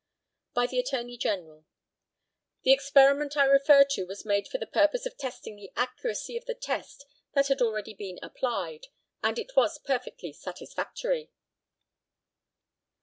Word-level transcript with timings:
By 0.55 0.65
the 0.65 0.79
ATTORNEY 0.79 1.15
GENERAL: 1.19 1.63
The 2.63 2.71
experiment 2.73 3.37
I 3.37 3.45
refer 3.45 3.83
to 3.91 4.07
was 4.07 4.25
made 4.25 4.47
for 4.47 4.57
the 4.57 4.65
purpose 4.65 5.05
of 5.05 5.15
testing 5.15 5.55
the 5.55 5.71
accuracy 5.75 6.35
of 6.35 6.45
the 6.45 6.55
test 6.55 7.05
that 7.33 7.49
had 7.49 7.61
already 7.61 7.93
been 7.93 8.17
applied, 8.23 8.87
and 9.21 9.37
it 9.37 9.51
was 9.55 9.77
perfectly 9.77 10.33
satisfactory. 10.33 11.29